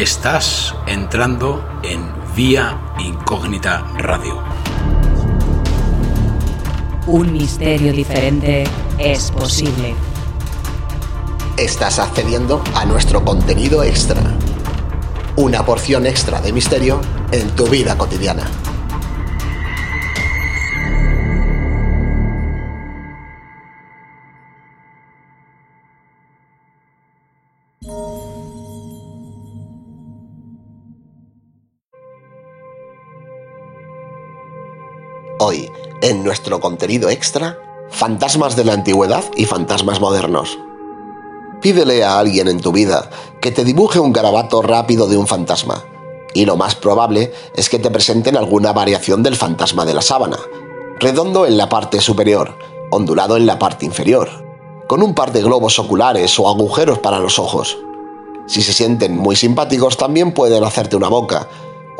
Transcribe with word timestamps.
Estás 0.00 0.74
entrando 0.86 1.62
en 1.82 2.10
Vía 2.34 2.94
Incógnita 3.00 3.82
Radio. 3.98 4.42
Un 7.06 7.30
misterio 7.34 7.92
diferente 7.92 8.64
es 8.96 9.30
posible. 9.30 9.94
Estás 11.58 11.98
accediendo 11.98 12.64
a 12.74 12.86
nuestro 12.86 13.22
contenido 13.26 13.84
extra. 13.84 14.22
Una 15.36 15.66
porción 15.66 16.06
extra 16.06 16.40
de 16.40 16.54
misterio 16.54 17.02
en 17.30 17.50
tu 17.50 17.66
vida 17.66 17.98
cotidiana. 17.98 18.44
Hoy, 35.42 35.72
en 36.02 36.22
nuestro 36.22 36.60
contenido 36.60 37.08
extra, 37.08 37.58
fantasmas 37.88 38.56
de 38.56 38.64
la 38.66 38.74
antigüedad 38.74 39.24
y 39.34 39.46
fantasmas 39.46 39.98
modernos. 39.98 40.58
Pídele 41.62 42.04
a 42.04 42.18
alguien 42.18 42.46
en 42.46 42.60
tu 42.60 42.72
vida 42.72 43.08
que 43.40 43.50
te 43.50 43.64
dibuje 43.64 43.98
un 43.98 44.12
garabato 44.12 44.60
rápido 44.60 45.06
de 45.06 45.16
un 45.16 45.26
fantasma, 45.26 45.82
y 46.34 46.44
lo 46.44 46.56
más 46.56 46.74
probable 46.74 47.32
es 47.56 47.70
que 47.70 47.78
te 47.78 47.90
presenten 47.90 48.36
alguna 48.36 48.74
variación 48.74 49.22
del 49.22 49.34
fantasma 49.34 49.86
de 49.86 49.94
la 49.94 50.02
sábana, 50.02 50.36
redondo 50.98 51.46
en 51.46 51.56
la 51.56 51.70
parte 51.70 52.02
superior, 52.02 52.58
ondulado 52.90 53.38
en 53.38 53.46
la 53.46 53.58
parte 53.58 53.86
inferior, 53.86 54.28
con 54.88 55.02
un 55.02 55.14
par 55.14 55.32
de 55.32 55.42
globos 55.42 55.78
oculares 55.78 56.38
o 56.38 56.50
agujeros 56.50 56.98
para 56.98 57.18
los 57.18 57.38
ojos. 57.38 57.78
Si 58.46 58.60
se 58.60 58.74
sienten 58.74 59.16
muy 59.16 59.36
simpáticos 59.36 59.96
también 59.96 60.34
pueden 60.34 60.64
hacerte 60.64 60.96
una 60.96 61.08
boca, 61.08 61.48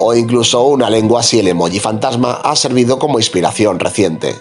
o 0.02 0.14
incluso 0.14 0.62
una 0.62 0.88
lengua 0.88 1.22
si 1.22 1.38
el 1.38 1.48
emoji 1.48 1.78
fantasma 1.78 2.32
ha 2.42 2.56
servido 2.56 2.98
como 2.98 3.18
inspiración 3.18 3.78
reciente. 3.78 4.34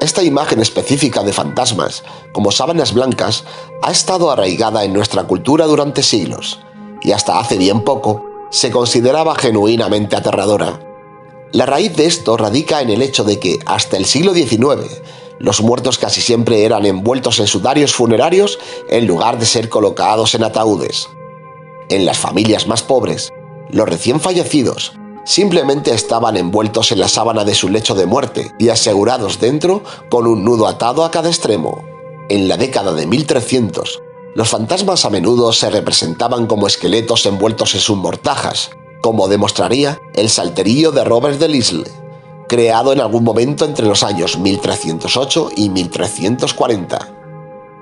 Esta 0.00 0.22
imagen 0.22 0.60
específica 0.60 1.22
de 1.22 1.32
fantasmas, 1.32 2.02
como 2.32 2.50
sábanas 2.50 2.92
blancas, 2.92 3.44
ha 3.82 3.92
estado 3.92 4.30
arraigada 4.30 4.84
en 4.84 4.92
nuestra 4.92 5.22
cultura 5.22 5.66
durante 5.66 6.02
siglos, 6.02 6.60
y 7.02 7.12
hasta 7.12 7.38
hace 7.38 7.56
bien 7.56 7.82
poco 7.82 8.24
se 8.50 8.70
consideraba 8.72 9.36
genuinamente 9.36 10.16
aterradora. 10.16 10.80
La 11.52 11.66
raíz 11.66 11.94
de 11.96 12.06
esto 12.06 12.36
radica 12.36 12.82
en 12.82 12.90
el 12.90 13.00
hecho 13.00 13.22
de 13.22 13.38
que, 13.38 13.60
hasta 13.64 13.96
el 13.96 14.06
siglo 14.06 14.34
XIX, 14.34 15.02
los 15.38 15.62
muertos 15.62 15.98
casi 15.98 16.20
siempre 16.20 16.64
eran 16.64 16.84
envueltos 16.84 17.38
en 17.38 17.46
sudarios 17.46 17.94
funerarios 17.94 18.58
en 18.88 19.06
lugar 19.06 19.38
de 19.38 19.46
ser 19.46 19.68
colocados 19.68 20.34
en 20.34 20.42
ataúdes. 20.42 21.08
En 21.88 22.04
las 22.04 22.18
familias 22.18 22.66
más 22.66 22.82
pobres, 22.82 23.32
los 23.70 23.88
recién 23.88 24.20
fallecidos 24.20 24.92
simplemente 25.26 25.92
estaban 25.92 26.36
envueltos 26.36 26.92
en 26.92 27.00
la 27.00 27.08
sábana 27.08 27.44
de 27.44 27.54
su 27.54 27.68
lecho 27.68 27.94
de 27.94 28.06
muerte 28.06 28.52
y 28.58 28.68
asegurados 28.68 29.40
dentro 29.40 29.82
con 30.08 30.26
un 30.26 30.44
nudo 30.44 30.68
atado 30.68 31.04
a 31.04 31.10
cada 31.10 31.28
extremo. 31.28 31.84
En 32.28 32.48
la 32.48 32.56
década 32.56 32.92
de 32.92 33.06
1300, 33.06 34.02
los 34.34 34.48
fantasmas 34.48 35.04
a 35.04 35.10
menudo 35.10 35.52
se 35.52 35.68
representaban 35.68 36.46
como 36.46 36.66
esqueletos 36.66 37.26
envueltos 37.26 37.74
en 37.74 37.80
sus 37.80 37.96
mortajas, 37.96 38.70
como 39.02 39.28
demostraría 39.28 40.00
el 40.14 40.30
salterillo 40.30 40.92
de 40.92 41.04
Robert 41.04 41.38
de 41.38 41.48
Lisle, 41.48 41.90
creado 42.48 42.92
en 42.92 43.00
algún 43.00 43.24
momento 43.24 43.64
entre 43.64 43.86
los 43.86 44.04
años 44.04 44.38
1308 44.38 45.50
y 45.56 45.70
1340. 45.70 47.14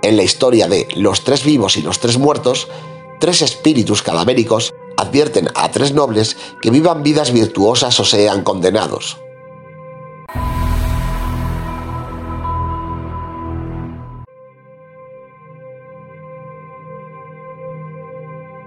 En 0.03 0.17
la 0.17 0.23
historia 0.23 0.67
de 0.67 0.89
Los 0.95 1.25
tres 1.25 1.45
vivos 1.45 1.77
y 1.77 1.83
los 1.83 1.99
tres 1.99 2.19
muertos, 2.19 2.69
tres 3.21 3.43
espíritus 3.43 4.03
cadavéricos 4.03 4.73
advierten 4.97 5.49
a 5.55 5.71
tres 5.71 5.93
nobles 5.93 6.37
que 6.61 6.71
vivan 6.71 7.03
vidas 7.03 7.33
virtuosas 7.33 7.99
o 8.01 8.05
sean 8.05 8.43
condenados. 8.43 9.19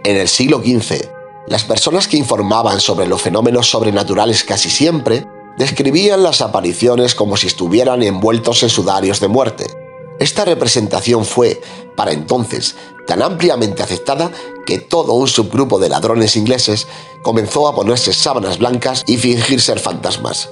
En 0.03 0.15
el 0.15 0.29
siglo 0.29 0.59
XV, 0.59 1.09
las 1.47 1.65
personas 1.65 2.07
que 2.07 2.15
informaban 2.15 2.79
sobre 2.79 3.07
los 3.07 3.21
fenómenos 3.21 3.69
sobrenaturales 3.69 4.43
casi 4.45 4.69
siempre 4.69 5.27
describían 5.57 6.23
las 6.23 6.41
apariciones 6.41 7.13
como 7.13 7.35
si 7.35 7.47
estuvieran 7.47 8.03
envueltos 8.03 8.63
en 8.63 8.69
sudarios 8.69 9.19
de 9.19 9.27
muerte. 9.27 9.76
Esta 10.19 10.45
representación 10.45 11.25
fue, 11.25 11.61
para 11.95 12.11
entonces, 12.11 12.75
tan 13.05 13.21
ampliamente 13.21 13.83
aceptada 13.83 14.31
que 14.65 14.79
todo 14.79 15.13
un 15.13 15.27
subgrupo 15.27 15.79
de 15.79 15.89
ladrones 15.89 16.35
ingleses 16.35 16.87
comenzó 17.21 17.67
a 17.67 17.75
ponerse 17.75 18.13
sábanas 18.13 18.57
blancas 18.57 19.03
y 19.07 19.17
fingir 19.17 19.61
ser 19.61 19.79
fantasmas. 19.79 20.49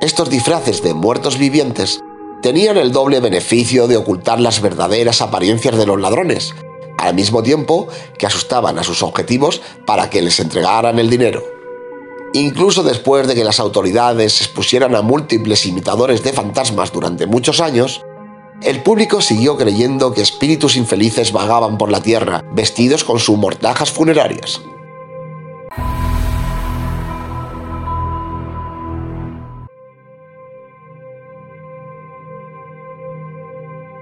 Estos 0.00 0.30
disfraces 0.30 0.82
de 0.82 0.94
muertos 0.94 1.38
vivientes 1.38 2.00
tenían 2.42 2.76
el 2.76 2.92
doble 2.92 3.20
beneficio 3.20 3.88
de 3.88 3.96
ocultar 3.96 4.40
las 4.40 4.60
verdaderas 4.60 5.20
apariencias 5.20 5.76
de 5.76 5.86
los 5.86 6.00
ladrones, 6.00 6.54
al 6.98 7.14
mismo 7.14 7.42
tiempo 7.42 7.88
que 8.16 8.26
asustaban 8.26 8.78
a 8.78 8.84
sus 8.84 9.02
objetivos 9.02 9.60
para 9.86 10.08
que 10.08 10.22
les 10.22 10.40
entregaran 10.40 10.98
el 10.98 11.10
dinero. 11.10 11.42
Incluso 12.34 12.82
después 12.82 13.26
de 13.26 13.34
que 13.34 13.44
las 13.44 13.60
autoridades 13.60 14.40
expusieran 14.40 14.94
a 14.94 15.02
múltiples 15.02 15.64
imitadores 15.66 16.22
de 16.22 16.32
fantasmas 16.32 16.92
durante 16.92 17.26
muchos 17.26 17.60
años, 17.60 18.02
el 18.62 18.82
público 18.82 19.20
siguió 19.20 19.56
creyendo 19.56 20.12
que 20.12 20.20
espíritus 20.20 20.76
infelices 20.76 21.32
vagaban 21.32 21.78
por 21.78 21.90
la 21.90 22.02
tierra, 22.02 22.44
vestidos 22.52 23.04
con 23.04 23.20
sus 23.20 23.38
mortajas 23.38 23.90
funerarias. 23.92 24.60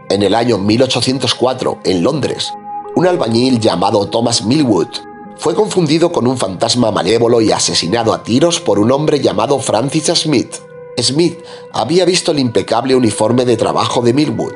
En 0.09 0.23
el 0.23 0.35
año 0.35 0.57
1804, 0.57 1.81
en 1.85 2.03
Londres, 2.03 2.53
un 2.95 3.07
albañil 3.07 3.61
llamado 3.61 4.09
Thomas 4.09 4.45
Millwood 4.45 4.89
fue 5.37 5.55
confundido 5.55 6.13
con 6.13 6.27
un 6.27 6.39
fantasma 6.39 6.91
malévolo 6.91 7.43
y 7.43 7.53
asesinado 7.53 8.15
a 8.15 8.23
tiros 8.23 8.61
por 8.61 8.79
un 8.79 8.91
hombre 8.91 9.21
llamado 9.21 9.59
Francis 9.59 10.07
Smith. 10.15 10.66
Smith 11.03 11.39
había 11.73 12.05
visto 12.05 12.33
el 12.33 12.39
impecable 12.39 12.95
uniforme 12.95 13.45
de 13.45 13.57
trabajo 13.57 14.01
de 14.01 14.15
Millwood, 14.15 14.55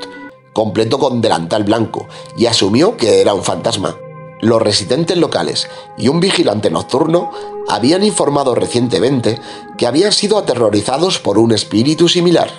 completo 0.53 0.99
con 0.99 1.21
delantal 1.21 1.65
blanco, 1.65 2.09
y 2.37 2.47
asumió 2.47 2.97
que 2.97 3.21
era 3.21 3.35
un 3.35 3.45
fantasma. 3.45 3.97
Los 4.41 4.63
residentes 4.63 5.19
locales 5.19 5.69
y 5.99 6.09
un 6.09 6.19
vigilante 6.21 6.71
nocturno 6.71 7.31
habían 7.69 8.03
informado 8.03 8.55
recientemente 8.55 9.39
que 9.77 9.87
habían 9.87 10.13
sido 10.13 10.39
aterrorizados 10.39 11.19
por 11.19 11.39
un 11.39 11.53
espíritu 11.53 12.09
similar. 12.09 12.51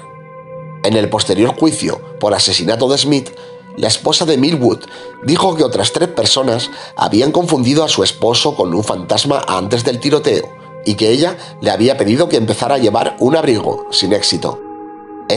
En 0.83 0.95
el 0.95 1.09
posterior 1.09 1.55
juicio 1.57 1.99
por 2.19 2.35
asesinato 2.35 2.87
de 2.87 2.99
Smith, 2.99 3.31
la 3.77 3.87
esposa 3.87 4.25
de 4.25 4.37
Millwood 4.37 4.81
dijo 5.23 5.55
que 5.55 5.63
otras 5.63 5.91
tres 5.91 6.09
personas 6.09 6.69
habían 6.95 7.31
confundido 7.31 7.83
a 7.83 7.89
su 7.89 8.03
esposo 8.03 8.55
con 8.55 8.75
un 8.75 8.83
fantasma 8.83 9.43
antes 9.47 9.83
del 9.83 9.99
tiroteo 9.99 10.60
y 10.85 10.95
que 10.95 11.09
ella 11.09 11.37
le 11.61 11.71
había 11.71 11.97
pedido 11.97 12.29
que 12.29 12.37
empezara 12.37 12.75
a 12.75 12.79
llevar 12.79 13.15
un 13.19 13.35
abrigo, 13.35 13.87
sin 13.91 14.13
éxito. 14.13 14.59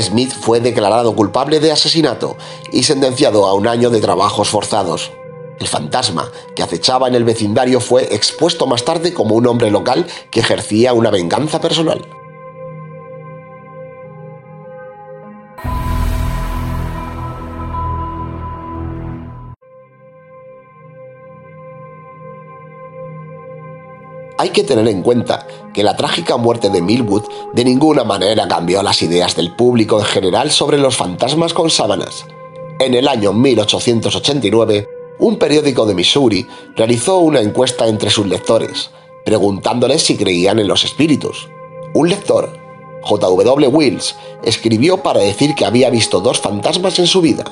Smith 0.01 0.33
fue 0.33 0.61
declarado 0.61 1.15
culpable 1.15 1.61
de 1.61 1.73
asesinato 1.73 2.37
y 2.73 2.83
sentenciado 2.83 3.47
a 3.47 3.55
un 3.55 3.69
año 3.69 3.91
de 3.91 4.01
trabajos 4.01 4.49
forzados. 4.49 5.13
El 5.61 5.69
fantasma 5.69 6.33
que 6.57 6.63
acechaba 6.63 7.07
en 7.07 7.15
el 7.15 7.25
vecindario 7.25 7.81
fue 7.81 8.15
expuesto 8.15 8.67
más 8.67 8.85
tarde 8.85 9.15
como 9.15 9.37
un 9.37 9.47
hombre 9.47 9.71
local 9.71 10.07
que 10.31 10.41
ejercía 10.41 10.93
una 10.93 11.11
venganza 11.11 11.61
personal. 11.61 12.05
Hay 24.45 24.51
que 24.51 24.63
tener 24.63 24.87
en 24.89 25.01
cuenta 25.01 25.47
que 25.73 25.83
la 25.83 25.97
trágica 25.97 26.37
muerte 26.37 26.69
de 26.69 26.83
Millwood 26.83 27.23
de 27.55 27.65
ninguna 27.65 28.05
manera 28.05 28.47
cambió 28.47 28.83
las 28.83 29.01
ideas 29.01 29.35
del 29.37 29.57
público 29.57 29.99
en 29.99 30.05
general 30.05 30.51
sobre 30.51 30.77
los 30.77 30.99
fantasmas 30.99 31.55
con 31.55 31.71
sábanas. 31.71 32.27
En 32.79 32.93
el 32.93 33.09
año 33.09 33.33
1889, 33.33 34.87
un 35.19 35.39
periódico 35.39 35.87
de 35.87 35.95
Missouri 35.95 36.47
realizó 36.77 37.21
una 37.21 37.41
encuesta 37.41 37.87
entre 37.87 38.11
sus 38.11 38.27
lectores, 38.27 38.91
preguntándoles 39.25 40.03
si 40.03 40.15
creían 40.15 40.59
en 40.59 40.69
los 40.69 40.85
espíritus. 40.85 41.49
Un 41.95 42.11
lector, 42.11 42.53
J.W. 43.01 43.69
Wills, 43.69 44.15
escribió 44.43 44.99
para 44.99 45.21
decir 45.21 45.55
que 45.55 45.65
había 45.65 45.89
visto 45.89 46.21
dos 46.21 46.39
fantasmas 46.39 46.99
en 46.99 47.07
su 47.07 47.23
vida. 47.23 47.45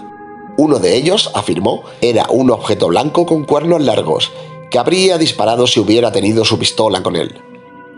Uno 0.59 0.79
de 0.79 0.95
ellos, 0.95 1.31
afirmó, 1.33 1.85
era 2.03 2.27
un 2.29 2.51
objeto 2.51 2.89
blanco 2.89 3.25
con 3.25 3.45
cuernos 3.45 3.81
largos, 3.81 4.31
que 4.73 4.79
habría 4.79 5.19
disparado 5.19 5.67
si 5.67 5.79
hubiera 5.79 6.11
tenido 6.11 6.47
su 6.47 6.59
pistola 6.59 7.03
con 7.03 7.15
él. 7.15 7.39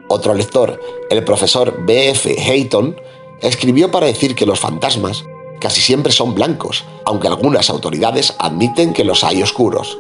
Otro 0.08 0.34
lector, 0.34 0.80
el 1.08 1.22
profesor 1.22 1.84
B.F. 1.86 2.36
Hayton, 2.36 3.00
escribió 3.40 3.92
para 3.92 4.06
decir 4.06 4.34
que 4.34 4.44
los 4.44 4.58
fantasmas 4.58 5.24
casi 5.60 5.80
siempre 5.80 6.12
son 6.12 6.34
blancos, 6.34 6.84
aunque 7.06 7.28
algunas 7.28 7.70
autoridades 7.70 8.34
admiten 8.38 8.92
que 8.92 9.04
los 9.04 9.22
hay 9.22 9.40
oscuros. 9.40 9.98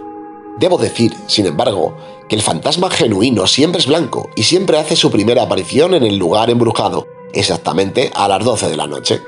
Debo 0.58 0.76
decir, 0.76 1.14
sin 1.28 1.46
embargo, 1.46 1.96
que 2.28 2.34
el 2.34 2.42
fantasma 2.42 2.90
genuino 2.90 3.46
siempre 3.46 3.80
es 3.80 3.86
blanco 3.86 4.30
y 4.34 4.42
siempre 4.42 4.76
hace 4.76 4.96
su 4.96 5.12
primera 5.12 5.44
aparición 5.44 5.94
en 5.94 6.02
el 6.02 6.16
lugar 6.16 6.50
embrujado, 6.50 7.06
exactamente 7.32 8.10
a 8.14 8.26
las 8.26 8.44
12 8.44 8.68
de 8.68 8.76
la 8.76 8.88
noche. 8.88 9.22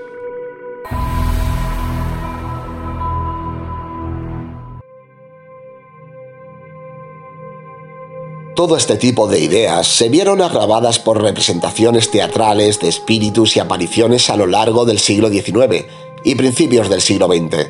Todo 8.57 8.79
este 8.79 8.97
tipo 8.97 9.29
de 9.29 9.39
ideas 9.39 9.87
se 9.87 10.09
vieron 10.09 10.41
agravadas 10.41 10.99
por 10.99 11.21
representaciones 11.21 12.11
teatrales 12.11 12.81
de 12.81 12.89
espíritus 12.89 13.55
y 13.55 13.61
apariciones 13.61 14.31
a 14.31 14.37
lo 14.39 14.47
largo 14.47 14.87
del 14.87 14.99
siglo 14.99 15.29
XIX 15.29 15.85
y 16.25 16.35
principios 16.37 16.89
del 16.89 17.03
siglo 17.03 17.27
XX. 17.27 17.69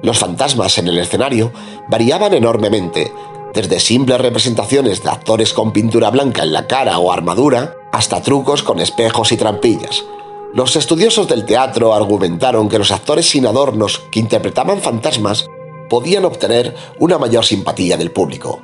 Los 0.00 0.20
fantasmas 0.20 0.78
en 0.78 0.86
el 0.86 0.98
escenario 0.98 1.52
variaban 1.88 2.34
enormemente, 2.34 3.12
desde 3.52 3.80
simples 3.80 4.20
representaciones 4.20 5.02
de 5.02 5.10
actores 5.10 5.52
con 5.52 5.72
pintura 5.72 6.08
blanca 6.10 6.44
en 6.44 6.52
la 6.52 6.68
cara 6.68 7.00
o 7.00 7.10
armadura, 7.10 7.74
hasta 7.90 8.22
trucos 8.22 8.62
con 8.62 8.78
espejos 8.78 9.32
y 9.32 9.36
trampillas. 9.36 10.04
Los 10.52 10.76
estudiosos 10.76 11.26
del 11.26 11.46
teatro 11.46 11.94
argumentaron 11.94 12.68
que 12.68 12.78
los 12.78 12.92
actores 12.92 13.28
sin 13.28 13.44
adornos 13.44 14.02
que 14.12 14.20
interpretaban 14.20 14.80
fantasmas 14.80 15.48
podían 15.90 16.24
obtener 16.24 16.76
una 17.00 17.18
mayor 17.18 17.44
simpatía 17.44 17.96
del 17.96 18.12
público 18.12 18.60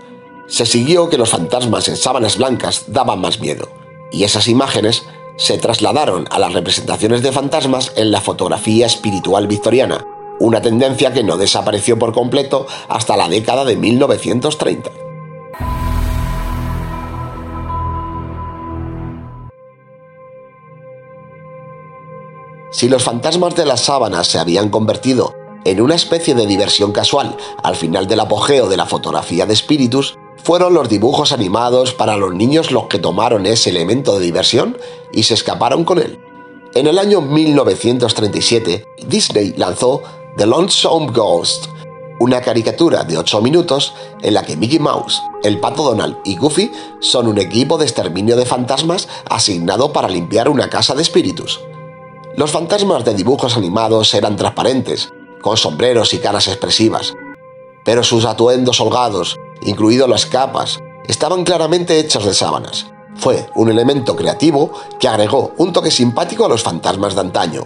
se 0.50 0.67
siguió 0.67 1.08
que 1.08 1.17
los 1.17 1.31
fantasmas 1.31 1.88
en 1.88 1.97
sábanas 1.97 2.37
blancas 2.37 2.85
daban 2.88 3.20
más 3.20 3.41
miedo, 3.41 3.69
y 4.11 4.25
esas 4.25 4.49
imágenes 4.49 5.05
se 5.37 5.56
trasladaron 5.58 6.26
a 6.31 6.38
las 6.38 6.52
representaciones 6.52 7.23
de 7.23 7.32
fantasmas 7.32 7.93
en 7.94 8.11
la 8.11 8.20
fotografía 8.20 8.85
espiritual 8.85 9.47
victoriana, 9.47 10.05
una 10.41 10.61
tendencia 10.61 11.12
que 11.12 11.23
no 11.23 11.37
desapareció 11.37 11.99
por 11.99 12.12
completo 12.12 12.67
hasta 12.88 13.17
la 13.17 13.29
década 13.29 13.64
de 13.64 13.76
1930. 13.76 14.91
Si 22.73 22.88
los 22.88 23.02
fantasmas 23.05 23.55
de 23.55 23.67
las 23.67 23.81
sábanas 23.81 24.26
se 24.26 24.38
habían 24.38 24.69
convertido 24.69 25.35
en 25.64 25.81
una 25.81 25.94
especie 25.94 26.35
de 26.35 26.47
diversión 26.47 26.93
casual 26.93 27.37
al 27.62 27.76
final 27.76 28.06
del 28.06 28.20
apogeo 28.20 28.69
de 28.69 28.76
la 28.76 28.87
fotografía 28.87 29.44
de 29.44 29.52
espíritus, 29.52 30.17
fueron 30.42 30.75
los 30.75 30.88
dibujos 30.88 31.32
animados 31.32 31.92
para 31.92 32.16
los 32.16 32.34
niños 32.34 32.70
los 32.70 32.87
que 32.87 32.98
tomaron 32.98 33.46
ese 33.46 33.70
elemento 33.70 34.19
de 34.19 34.25
diversión 34.25 34.76
y 35.12 35.25
se 35.25 35.34
escaparon 35.34 35.84
con 35.84 35.98
él. 35.98 36.19
En 36.75 36.87
el 36.87 36.98
año 36.98 37.20
1937, 37.20 38.84
Disney 39.06 39.54
lanzó 39.56 40.02
The 40.37 40.46
Lonesome 40.46 41.10
Ghost, 41.12 41.66
una 42.20 42.40
caricatura 42.40 43.02
de 43.02 43.19
8 43.19 43.40
minutos 43.40 43.94
en 44.22 44.34
la 44.34 44.42
que 44.42 44.56
Mickey 44.56 44.78
Mouse, 44.78 45.20
el 45.42 45.58
pato 45.58 45.82
Donald 45.82 46.19
y 46.25 46.37
Goofy 46.37 46.70
son 47.00 47.26
un 47.26 47.38
equipo 47.38 47.78
de 47.78 47.87
exterminio 47.87 48.37
de 48.37 48.46
fantasmas 48.46 49.08
asignado 49.28 49.92
para 49.92 50.08
limpiar 50.08 50.48
una 50.48 50.70
casa 50.70 50.94
de 50.94 51.02
espíritus. 51.02 51.60
Los 52.37 52.52
fantasmas 52.52 53.04
de 53.04 53.14
dibujos 53.14 53.56
animados 53.56 54.14
eran 54.14 54.37
transparentes, 54.37 55.08
con 55.40 55.56
sombreros 55.56 56.14
y 56.14 56.19
caras 56.19 56.46
expresivas, 56.46 57.14
pero 57.90 58.04
sus 58.04 58.25
atuendos 58.25 58.81
holgados 58.81 59.37
incluido 59.62 60.06
las 60.06 60.25
capas, 60.25 60.78
estaban 61.08 61.42
claramente 61.42 61.98
hechas 61.98 62.25
de 62.25 62.34
sábanas. 62.34 62.87
Fue 63.16 63.48
un 63.56 63.69
elemento 63.69 64.14
creativo 64.14 64.70
que 65.00 65.08
agregó 65.08 65.54
un 65.56 65.72
toque 65.72 65.90
simpático 65.90 66.44
a 66.44 66.48
los 66.48 66.62
fantasmas 66.62 67.16
de 67.16 67.22
antaño. 67.22 67.62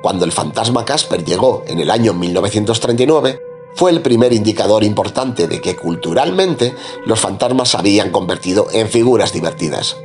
Cuando 0.00 0.24
el 0.24 0.32
fantasma 0.32 0.86
Casper 0.86 1.26
llegó 1.26 1.62
en 1.66 1.78
el 1.78 1.90
año 1.90 2.14
1939, 2.14 3.38
fue 3.74 3.90
el 3.90 4.00
primer 4.00 4.32
indicador 4.32 4.82
importante 4.82 5.46
de 5.46 5.60
que 5.60 5.76
culturalmente 5.76 6.74
los 7.04 7.20
fantasmas 7.20 7.68
se 7.68 7.76
habían 7.76 8.10
convertido 8.10 8.68
en 8.72 8.88
figuras 8.88 9.34
divertidas. 9.34 9.98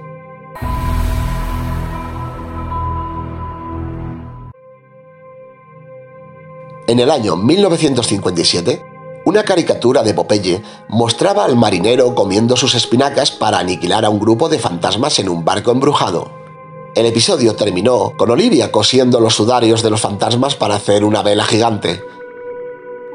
En 6.88 7.00
el 7.00 7.10
año 7.10 7.38
1957, 7.38 8.92
una 9.26 9.44
caricatura 9.44 10.04
de 10.04 10.14
Popeye 10.14 10.62
mostraba 10.90 11.46
al 11.46 11.56
marinero 11.56 12.14
comiendo 12.14 12.58
sus 12.58 12.76
espinacas 12.76 13.32
para 13.32 13.60
aniquilar 13.60 14.04
a 14.04 14.10
un 14.10 14.20
grupo 14.20 14.50
de 14.50 14.60
fantasmas 14.60 15.18
en 15.20 15.30
un 15.30 15.46
barco 15.46 15.72
embrujado. 15.72 16.32
El 16.96 17.06
episodio 17.06 17.56
terminó 17.56 18.14
con 18.18 18.30
Olivia 18.32 18.72
cosiendo 18.72 19.20
los 19.20 19.36
sudarios 19.36 19.82
de 19.82 19.90
los 19.90 20.02
fantasmas 20.02 20.56
para 20.56 20.76
hacer 20.76 21.04
una 21.04 21.24
vela 21.24 21.46
gigante. 21.46 22.04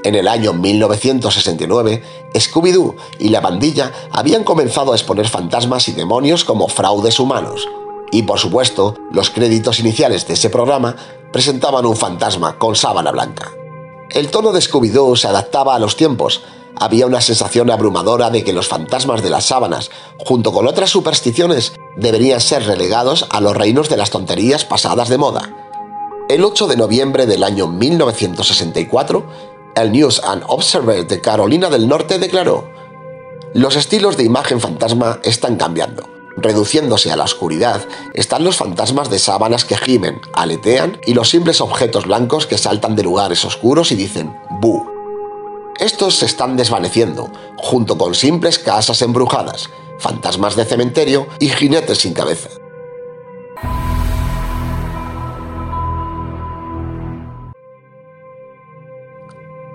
En 0.03 0.15
el 0.15 0.29
año 0.29 0.53
1969, 0.53 2.03
Scooby-Doo 2.35 2.97
y 3.19 3.29
la 3.29 3.41
bandilla 3.41 3.93
habían 4.11 4.45
comenzado 4.45 4.93
a 4.93 4.97
exponer 4.97 5.29
fantasmas 5.29 5.89
y 5.89 5.93
demonios 5.93 6.45
como 6.45 6.69
fraudes 6.69 7.21
humanos. 7.21 7.69
Y 8.11 8.23
por 8.23 8.39
supuesto, 8.39 8.95
los 9.13 9.29
créditos 9.31 9.79
iniciales 9.81 10.27
de 10.27 10.35
ese 10.35 10.49
programa 10.49 10.97
presentaban 11.33 11.85
un 11.85 11.97
fantasma 11.97 12.59
con 12.59 12.75
sábana 12.75 13.11
blanca. 13.11 13.58
El 14.11 14.31
tono 14.31 14.53
de 14.53 14.61
Scooby-Doo 14.61 15.17
se 15.17 15.29
adaptaba 15.29 15.75
a 15.75 15.79
los 15.79 15.97
tiempos. 15.97 16.43
Había 16.77 17.07
una 17.07 17.21
sensación 17.21 17.71
abrumadora 17.71 18.31
de 18.31 18.43
que 18.43 18.55
los 18.55 18.67
fantasmas 18.67 19.23
de 19.23 19.31
las 19.31 19.47
sábanas, 19.47 19.91
junto 20.17 20.53
con 20.53 20.67
otras 20.67 20.91
supersticiones, 20.91 21.75
deberían 21.97 22.41
ser 22.41 22.65
relegados 22.65 23.27
a 23.29 23.41
los 23.41 23.57
reinos 23.57 23.89
de 23.89 23.99
las 23.99 24.11
tonterías 24.11 24.65
pasadas 24.65 25.09
de 25.09 25.19
moda. 25.19 25.55
El 26.29 26.45
8 26.45 26.69
de 26.69 26.77
noviembre 26.77 27.27
del 27.27 27.45
año 27.45 27.67
1964, 27.67 29.27
el 29.77 29.93
News 29.93 30.23
and 30.25 30.43
Observer 30.47 31.07
de 31.07 31.21
Carolina 31.21 31.69
del 31.69 31.87
Norte 31.87 32.19
declaró, 32.19 32.69
los 33.55 33.77
estilos 33.77 34.17
de 34.17 34.25
imagen 34.25 34.61
fantasma 34.61 35.21
están 35.23 35.57
cambiando. 35.57 36.18
Reduciéndose 36.41 37.11
a 37.11 37.17
la 37.17 37.25
oscuridad 37.25 37.85
están 38.15 38.45
los 38.45 38.57
fantasmas 38.57 39.11
de 39.11 39.19
sábanas 39.19 39.65
que 39.65 39.77
gimen, 39.77 40.21
aletean 40.33 41.01
y 41.05 41.15
los 41.15 41.31
simples 41.31 41.61
objetos 41.61 42.07
blancos 42.07 42.47
que 42.47 42.59
saltan 42.59 42.95
de 42.95 43.03
lugares 43.03 43.45
oscuros 43.45 43.91
y 43.91 43.97
dicen 43.97 44.37
¡bu! 44.61 44.87
Estos 45.81 46.15
se 46.17 46.27
están 46.27 46.57
desvaneciendo, 46.57 47.29
junto 47.57 47.99
con 47.99 48.15
simples 48.15 48.61
casas 48.61 49.03
embrujadas, 49.03 49.69
fantasmas 49.99 50.55
de 50.55 50.65
cementerio 50.65 51.27
y 51.41 51.49
jinetes 51.49 51.99
sin 51.99 52.15
cabeza. 52.15 52.51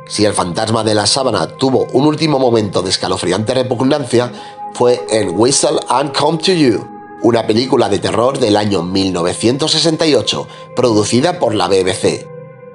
Si 0.07 0.25
el 0.25 0.33
fantasma 0.33 0.83
de 0.83 0.95
la 0.95 1.07
sábana 1.07 1.47
tuvo 1.47 1.87
un 1.91 2.05
último 2.05 2.37
momento 2.37 2.81
de 2.81 2.89
escalofriante 2.89 3.53
repugnancia, 3.53 4.31
fue 4.73 5.05
en 5.09 5.39
Whistle 5.39 5.79
and 5.87 6.17
Come 6.17 6.39
to 6.39 6.51
You, 6.51 6.87
una 7.21 7.45
película 7.45 7.89
de 7.89 7.99
terror 7.99 8.39
del 8.39 8.57
año 8.57 8.81
1968, 8.81 10.47
producida 10.75 11.39
por 11.39 11.53
la 11.53 11.67
BBC. 11.67 12.27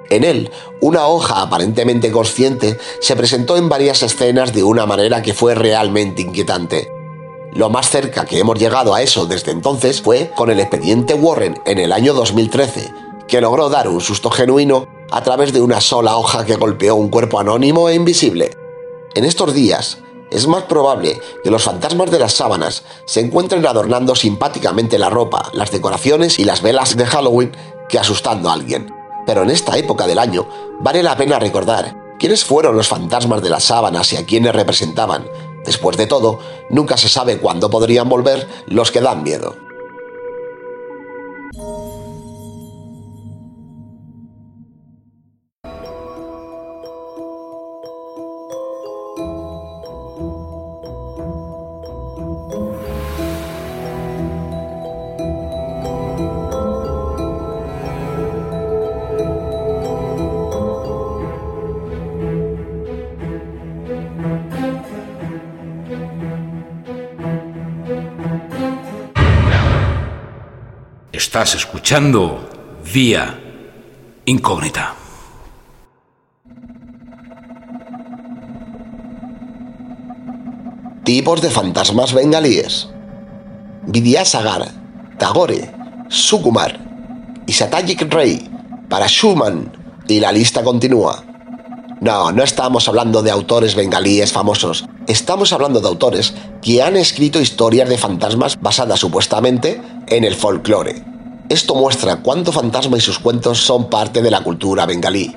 En 0.09 0.23
él, 0.23 0.49
una 0.81 1.07
hoja 1.07 1.41
aparentemente 1.41 2.09
consciente 2.11 2.79
se 2.99 3.15
presentó 3.15 3.57
en 3.57 3.69
varias 3.69 4.01
escenas 4.01 4.53
de 4.53 4.63
una 4.63 4.85
manera 4.85 5.21
que 5.21 5.33
fue 5.33 5.53
realmente 5.55 6.21
inquietante. 6.21 6.89
Lo 7.53 7.69
más 7.69 7.89
cerca 7.89 8.25
que 8.25 8.39
hemos 8.39 8.57
llegado 8.57 8.93
a 8.93 9.01
eso 9.01 9.25
desde 9.25 9.51
entonces 9.51 10.01
fue 10.01 10.31
con 10.35 10.49
el 10.49 10.59
expediente 10.59 11.13
Warren 11.13 11.59
en 11.65 11.79
el 11.79 11.91
año 11.91 12.13
2013, 12.13 12.93
que 13.27 13.41
logró 13.41 13.69
dar 13.69 13.87
un 13.87 14.01
susto 14.01 14.31
genuino 14.31 14.87
a 15.11 15.21
través 15.21 15.51
de 15.53 15.61
una 15.61 15.81
sola 15.81 16.17
hoja 16.17 16.45
que 16.45 16.55
golpeó 16.55 16.95
un 16.95 17.09
cuerpo 17.09 17.39
anónimo 17.39 17.89
e 17.89 17.95
invisible. 17.95 18.51
En 19.15 19.25
estos 19.25 19.53
días, 19.53 19.99
es 20.31 20.47
más 20.47 20.63
probable 20.63 21.19
que 21.43 21.51
los 21.51 21.63
fantasmas 21.63 22.11
de 22.11 22.19
las 22.19 22.33
sábanas 22.33 22.83
se 23.05 23.19
encuentren 23.19 23.65
adornando 23.65 24.15
simpáticamente 24.15 24.99
la 24.99 25.09
ropa, 25.09 25.49
las 25.53 25.71
decoraciones 25.71 26.39
y 26.39 26.43
las 26.43 26.61
velas 26.61 26.95
de 26.95 27.05
Halloween 27.05 27.51
que 27.87 27.99
asustando 27.99 28.49
a 28.49 28.53
alguien. 28.53 28.93
Pero 29.25 29.43
en 29.43 29.49
esta 29.49 29.77
época 29.77 30.07
del 30.07 30.19
año 30.19 30.47
vale 30.79 31.03
la 31.03 31.17
pena 31.17 31.39
recordar 31.39 32.15
quiénes 32.19 32.45
fueron 32.45 32.75
los 32.75 32.87
fantasmas 32.87 33.41
de 33.41 33.49
las 33.49 33.63
sábanas 33.63 34.11
y 34.13 34.17
a 34.17 34.25
quiénes 34.25 34.53
representaban. 34.53 35.25
Después 35.65 35.97
de 35.97 36.07
todo, 36.07 36.39
nunca 36.69 36.97
se 36.97 37.09
sabe 37.09 37.39
cuándo 37.39 37.69
podrían 37.69 38.09
volver 38.09 38.47
los 38.67 38.91
que 38.91 39.01
dan 39.01 39.23
miedo. 39.23 39.68
Estás 71.39 71.55
escuchando 71.55 72.49
Vía 72.93 73.39
Incógnita. 74.25 74.93
Tipos 81.05 81.41
de 81.41 81.49
fantasmas 81.49 82.11
bengalíes. 82.11 82.89
Vidyasagar, 83.87 84.69
Tagore, 85.17 85.73
Sukumar 86.09 86.77
y 87.47 87.53
Satyajit 87.53 88.13
Ray 88.13 88.51
para 88.89 89.07
Schumann 89.07 89.71
y 90.09 90.19
la 90.19 90.33
lista 90.33 90.61
continúa. 90.61 91.23
No, 92.01 92.33
no 92.33 92.43
estamos 92.43 92.89
hablando 92.89 93.23
de 93.23 93.31
autores 93.31 93.75
bengalíes 93.75 94.33
famosos, 94.33 94.89
estamos 95.07 95.53
hablando 95.53 95.79
de 95.79 95.87
autores 95.87 96.33
que 96.61 96.83
han 96.83 96.97
escrito 96.97 97.39
historias 97.39 97.87
de 97.87 97.97
fantasmas 97.97 98.59
basadas 98.59 98.99
supuestamente 98.99 99.81
en 100.07 100.25
el 100.25 100.35
folclore. 100.35 101.08
Esto 101.49 101.73
muestra 101.73 102.17
cuánto 102.17 102.51
fantasma 102.51 102.97
y 102.97 103.01
sus 103.01 103.17
cuentos 103.17 103.57
son 103.57 103.89
parte 103.89 104.21
de 104.21 104.29
la 104.29 104.43
cultura 104.43 104.85
bengalí. 104.85 105.35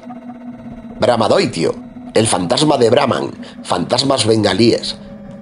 Brahmadoitio, 1.01 1.75
el 2.13 2.27
fantasma 2.27 2.77
de 2.77 2.91
Brahman, 2.91 3.31
fantasmas 3.63 4.27
bengalíes, 4.27 4.97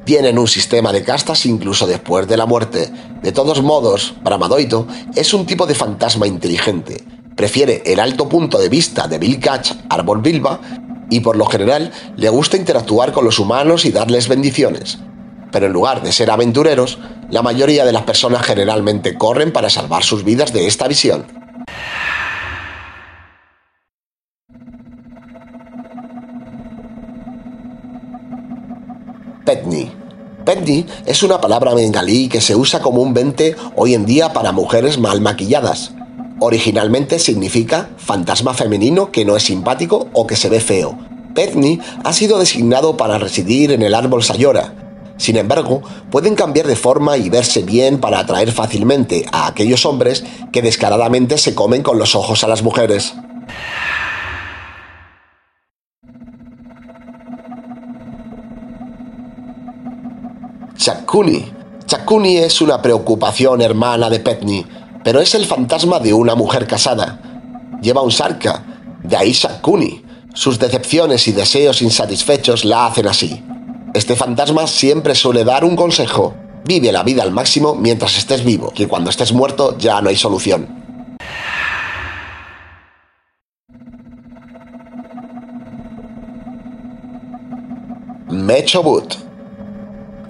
tienen 0.04 0.38
un 0.38 0.46
sistema 0.46 0.92
de 0.92 1.02
castas 1.02 1.44
incluso 1.44 1.88
después 1.88 2.28
de 2.28 2.36
la 2.36 2.46
muerte. 2.46 2.88
De 3.20 3.32
todos 3.32 3.60
modos, 3.62 4.14
Brahmadoito 4.22 4.86
es 5.16 5.34
un 5.34 5.44
tipo 5.44 5.66
de 5.66 5.74
fantasma 5.74 6.28
inteligente. 6.28 7.04
Prefiere 7.34 7.82
el 7.84 7.98
alto 7.98 8.28
punto 8.28 8.56
de 8.56 8.68
vista 8.68 9.08
de 9.08 9.18
Bill 9.18 9.40
Catch, 9.40 9.72
árbol 9.88 10.20
Bilba, 10.20 10.60
y 11.10 11.18
por 11.18 11.34
lo 11.36 11.46
general 11.46 11.90
le 12.16 12.28
gusta 12.28 12.56
interactuar 12.56 13.10
con 13.10 13.24
los 13.24 13.40
humanos 13.40 13.84
y 13.84 13.90
darles 13.90 14.28
bendiciones. 14.28 14.98
Pero 15.52 15.66
en 15.66 15.72
lugar 15.72 16.02
de 16.02 16.12
ser 16.12 16.30
aventureros, 16.30 16.98
la 17.30 17.42
mayoría 17.42 17.84
de 17.84 17.92
las 17.92 18.02
personas 18.02 18.44
generalmente 18.44 19.16
corren 19.16 19.52
para 19.52 19.70
salvar 19.70 20.04
sus 20.04 20.24
vidas 20.24 20.52
de 20.52 20.66
esta 20.66 20.88
visión. 20.88 21.26
Petni. 29.44 29.90
Petni 30.44 30.86
es 31.06 31.22
una 31.22 31.40
palabra 31.40 31.74
bengalí 31.74 32.28
que 32.28 32.40
se 32.40 32.54
usa 32.54 32.80
comúnmente 32.80 33.56
hoy 33.74 33.94
en 33.94 34.06
día 34.06 34.32
para 34.32 34.52
mujeres 34.52 34.98
mal 34.98 35.20
maquilladas. 35.20 35.92
Originalmente 36.38 37.18
significa 37.18 37.90
fantasma 37.96 38.54
femenino 38.54 39.10
que 39.10 39.24
no 39.24 39.36
es 39.36 39.42
simpático 39.42 40.08
o 40.12 40.26
que 40.26 40.36
se 40.36 40.48
ve 40.48 40.60
feo. 40.60 40.96
Petni 41.34 41.80
ha 42.04 42.12
sido 42.12 42.38
designado 42.38 42.96
para 42.96 43.18
residir 43.18 43.72
en 43.72 43.82
el 43.82 43.94
árbol 43.94 44.22
Sayora. 44.22 44.89
Sin 45.20 45.36
embargo, 45.36 45.82
pueden 46.10 46.34
cambiar 46.34 46.66
de 46.66 46.76
forma 46.76 47.18
y 47.18 47.28
verse 47.28 47.62
bien 47.62 48.00
para 48.00 48.20
atraer 48.20 48.52
fácilmente 48.52 49.26
a 49.30 49.48
aquellos 49.48 49.84
hombres 49.84 50.24
que 50.50 50.62
descaradamente 50.62 51.36
se 51.36 51.54
comen 51.54 51.82
con 51.82 51.98
los 51.98 52.14
ojos 52.14 52.42
a 52.42 52.48
las 52.48 52.62
mujeres. 52.62 53.12
Chakuni. 60.78 61.52
Chakuni 61.84 62.38
es 62.38 62.62
una 62.62 62.80
preocupación 62.80 63.60
hermana 63.60 64.08
de 64.08 64.20
Petni, 64.20 64.64
pero 65.04 65.20
es 65.20 65.34
el 65.34 65.44
fantasma 65.44 66.00
de 66.00 66.14
una 66.14 66.34
mujer 66.34 66.66
casada. 66.66 67.20
Lleva 67.82 68.00
un 68.00 68.10
sarka, 68.10 68.64
de 69.02 69.18
ahí 69.18 69.34
Chakuni. 69.34 70.02
Sus 70.32 70.58
decepciones 70.58 71.28
y 71.28 71.32
deseos 71.32 71.82
insatisfechos 71.82 72.64
la 72.64 72.86
hacen 72.86 73.06
así. 73.06 73.44
Este 73.92 74.14
fantasma 74.14 74.68
siempre 74.68 75.16
suele 75.16 75.42
dar 75.42 75.64
un 75.64 75.74
consejo. 75.74 76.34
Vive 76.64 76.92
la 76.92 77.02
vida 77.02 77.24
al 77.24 77.32
máximo 77.32 77.74
mientras 77.74 78.16
estés 78.16 78.44
vivo, 78.44 78.70
que 78.72 78.86
cuando 78.86 79.10
estés 79.10 79.32
muerto 79.32 79.76
ya 79.78 80.00
no 80.00 80.10
hay 80.10 80.16
solución. 80.16 80.68
Mechobut. 88.28 89.14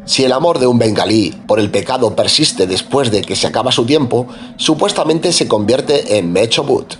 Si 0.06 0.24
el 0.24 0.32
amor 0.32 0.58
de 0.58 0.66
un 0.66 0.78
bengalí 0.78 1.38
por 1.46 1.60
el 1.60 1.70
pecado 1.70 2.16
persiste 2.16 2.66
después 2.66 3.10
de 3.10 3.20
que 3.20 3.36
se 3.36 3.46
acaba 3.46 3.72
su 3.72 3.84
tiempo, 3.84 4.26
supuestamente 4.56 5.32
se 5.32 5.48
convierte 5.48 6.16
en 6.16 6.32
Mechobut. 6.32 6.94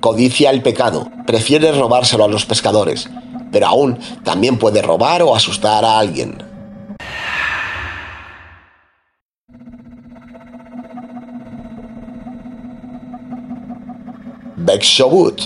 Codicia 0.00 0.50
el 0.50 0.62
pecado, 0.62 1.08
prefiere 1.26 1.72
robárselo 1.72 2.24
a 2.24 2.28
los 2.28 2.46
pescadores, 2.46 3.08
pero 3.54 3.68
aún 3.68 3.96
también 4.24 4.58
puede 4.58 4.82
robar 4.82 5.22
o 5.22 5.32
asustar 5.32 5.84
a 5.84 6.00
alguien. 6.00 6.42
Bekshobut. 14.56 15.42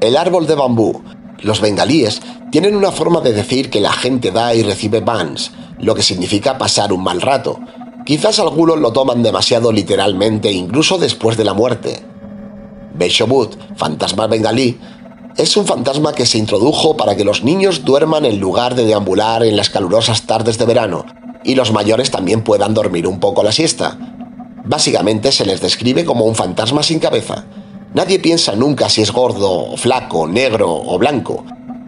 El 0.00 0.16
árbol 0.16 0.46
de 0.46 0.54
bambú. 0.54 1.02
Los 1.40 1.60
bengalíes 1.60 2.22
tienen 2.50 2.74
una 2.74 2.92
forma 2.92 3.20
de 3.20 3.34
decir 3.34 3.68
que 3.68 3.82
la 3.82 3.92
gente 3.92 4.30
da 4.30 4.54
y 4.54 4.62
recibe 4.62 5.00
bans, 5.00 5.52
lo 5.80 5.94
que 5.94 6.02
significa 6.02 6.56
pasar 6.56 6.94
un 6.94 7.04
mal 7.04 7.20
rato. 7.20 7.60
Quizás 8.06 8.38
algunos 8.38 8.78
lo 8.78 8.90
toman 8.90 9.22
demasiado 9.22 9.70
literalmente 9.70 10.50
incluso 10.50 10.96
después 10.96 11.36
de 11.36 11.44
la 11.44 11.52
muerte. 11.52 12.02
Beshobut, 12.94 13.56
fantasma 13.76 14.26
bengalí, 14.26 14.78
es 15.36 15.56
un 15.56 15.66
fantasma 15.66 16.12
que 16.12 16.26
se 16.26 16.38
introdujo 16.38 16.96
para 16.96 17.16
que 17.16 17.24
los 17.24 17.42
niños 17.42 17.84
duerman 17.84 18.24
en 18.24 18.40
lugar 18.40 18.74
de 18.74 18.84
deambular 18.84 19.42
en 19.42 19.56
las 19.56 19.70
calurosas 19.70 20.22
tardes 20.22 20.58
de 20.58 20.66
verano 20.66 21.04
y 21.44 21.54
los 21.54 21.72
mayores 21.72 22.10
también 22.10 22.42
puedan 22.42 22.74
dormir 22.74 23.06
un 23.06 23.20
poco 23.20 23.42
la 23.42 23.52
siesta. 23.52 23.96
Básicamente 24.64 25.32
se 25.32 25.46
les 25.46 25.60
describe 25.60 26.04
como 26.04 26.24
un 26.24 26.34
fantasma 26.34 26.82
sin 26.82 26.98
cabeza. 26.98 27.46
Nadie 27.94 28.18
piensa 28.18 28.54
nunca 28.54 28.88
si 28.88 29.02
es 29.02 29.12
gordo, 29.12 29.76
flaco, 29.76 30.28
negro 30.28 30.70
o 30.70 30.98
blanco. 30.98 31.44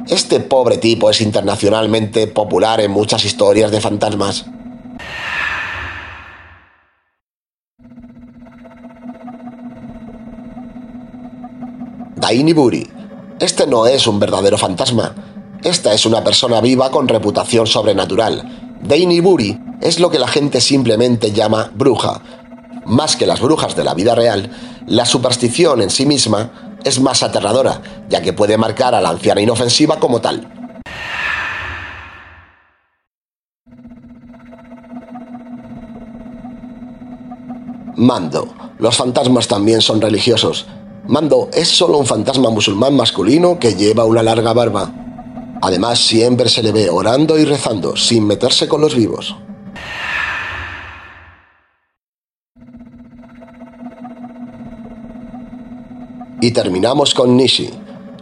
Este 0.09 0.41
pobre 0.41 0.79
tipo 0.79 1.11
es 1.11 1.21
internacionalmente 1.21 2.27
popular 2.27 2.81
en 2.81 2.91
muchas 2.91 3.25
historias 3.25 3.71
de 3.71 3.81
fantasmas. 3.81 4.47
Daini 12.17 12.53
Buri. 12.53 13.02
Este 13.43 13.67
no 13.67 13.89
es 13.89 14.07
un 14.07 14.21
verdadero 14.21 14.57
fantasma. 14.57 15.17
Esta 15.65 15.93
es 15.93 16.07
una 16.07 16.23
persona 16.23 16.61
viva 16.61 16.93
con 16.93 17.09
reputación 17.09 17.67
sobrenatural. 17.67 18.79
Daini 18.83 19.19
Buri 19.19 19.59
es 19.81 19.99
lo 19.99 20.11
que 20.11 20.21
la 20.21 20.29
gente 20.29 20.61
simplemente 20.61 21.33
llama 21.33 21.73
bruja. 21.75 22.23
Más 22.87 23.17
que 23.17 23.27
las 23.27 23.41
brujas 23.41 23.75
de 23.75 23.83
la 23.83 23.95
vida 23.95 24.15
real, 24.15 24.49
la 24.87 25.05
superstición 25.05 25.83
en 25.83 25.91
sí 25.91 26.07
misma 26.07 26.79
es 26.85 27.01
más 27.01 27.25
aterradora, 27.25 27.83
ya 28.09 28.23
que 28.23 28.33
puede 28.33 28.57
marcar 28.57 28.95
a 28.95 29.01
la 29.01 29.09
anciana 29.09 29.41
inofensiva 29.41 29.99
como 29.99 30.21
tal. 30.21 30.47
Mando. 37.97 38.55
Los 38.79 38.97
fantasmas 38.97 39.49
también 39.49 39.81
son 39.81 40.01
religiosos. 40.01 40.69
Mando 41.07 41.49
es 41.53 41.69
solo 41.69 41.99
un 41.99 42.07
fantasma 42.07 42.49
musulmán 42.51 42.95
masculino 42.95 43.59
que 43.59 43.75
lleva 43.75 44.05
una 44.05 44.23
larga 44.23 44.53
barba. 44.53 44.93
Además, 45.61 45.99
siempre 45.99 46.49
se 46.49 46.63
le 46.63 46.71
ve 46.71 46.91
orando 46.91 47.39
y 47.39 47.45
rezando, 47.45 47.97
sin 47.97 48.27
meterse 48.27 48.69
con 48.69 48.81
los 48.81 48.95
vivos. 48.95 49.35
Y 56.41 56.51
terminamos 56.53 57.15
con 57.15 57.37
Nishi. 57.37 57.71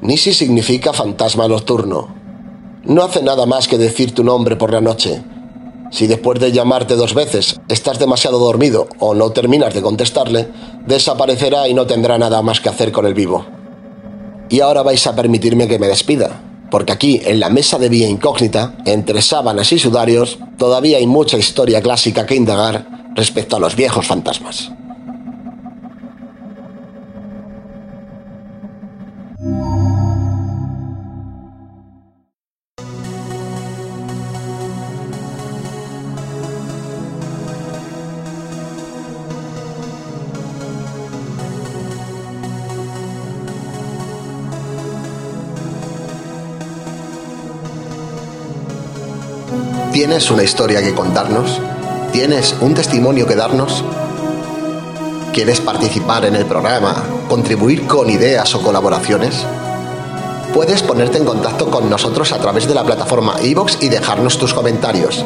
Nishi 0.02 0.32
significa 0.32 0.92
fantasma 0.92 1.48
nocturno. 1.48 2.14
No 2.84 3.02
hace 3.02 3.22
nada 3.22 3.44
más 3.44 3.68
que 3.68 3.78
decir 3.78 4.14
tu 4.14 4.24
nombre 4.24 4.56
por 4.56 4.72
la 4.72 4.80
noche. 4.80 5.22
Si 5.90 6.06
después 6.06 6.38
de 6.38 6.52
llamarte 6.52 6.94
dos 6.96 7.14
veces 7.14 7.60
estás 7.68 7.98
demasiado 7.98 8.38
dormido 8.38 8.88
o 8.98 9.14
no 9.14 9.32
terminas 9.32 9.74
de 9.74 9.82
contestarle, 9.82 10.48
desaparecerá 10.86 11.68
y 11.68 11.74
no 11.74 11.86
tendrá 11.86 12.18
nada 12.18 12.42
más 12.42 12.60
que 12.60 12.68
hacer 12.68 12.92
con 12.92 13.06
el 13.06 13.14
vivo. 13.14 13.44
Y 14.48 14.60
ahora 14.60 14.82
vais 14.82 15.06
a 15.06 15.14
permitirme 15.14 15.68
que 15.68 15.78
me 15.78 15.86
despida, 15.86 16.42
porque 16.70 16.92
aquí, 16.92 17.20
en 17.24 17.40
la 17.40 17.50
mesa 17.50 17.78
de 17.78 17.88
vía 17.88 18.08
incógnita, 18.08 18.74
entre 18.84 19.22
sábanas 19.22 19.72
y 19.72 19.78
sudarios, 19.78 20.38
todavía 20.58 20.98
hay 20.98 21.06
mucha 21.06 21.38
historia 21.38 21.80
clásica 21.80 22.26
que 22.26 22.34
indagar 22.34 23.12
respecto 23.14 23.56
a 23.56 23.60
los 23.60 23.76
viejos 23.76 24.06
fantasmas. 24.06 24.72
¿Tienes 50.00 50.30
una 50.30 50.42
historia 50.42 50.80
que 50.80 50.94
contarnos? 50.94 51.60
¿Tienes 52.10 52.56
un 52.62 52.72
testimonio 52.72 53.26
que 53.26 53.36
darnos? 53.36 53.84
¿Quieres 55.34 55.60
participar 55.60 56.24
en 56.24 56.36
el 56.36 56.46
programa, 56.46 57.04
contribuir 57.28 57.86
con 57.86 58.08
ideas 58.08 58.54
o 58.54 58.62
colaboraciones? 58.62 59.44
Puedes 60.54 60.82
ponerte 60.82 61.18
en 61.18 61.26
contacto 61.26 61.70
con 61.70 61.90
nosotros 61.90 62.32
a 62.32 62.38
través 62.38 62.66
de 62.66 62.72
la 62.72 62.82
plataforma 62.82 63.42
iVoox 63.42 63.82
y 63.82 63.90
dejarnos 63.90 64.38
tus 64.38 64.54
comentarios. 64.54 65.22